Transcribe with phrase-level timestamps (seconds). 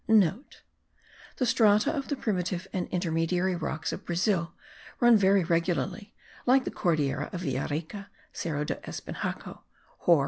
[0.05, 4.55] *(* The strata of the primitive and intermediary rocks of Brazil
[4.99, 6.15] run very regularly,
[6.47, 9.61] like the Cordillera of Villarica (Serra do Espinhaco)
[9.99, 10.19] hor.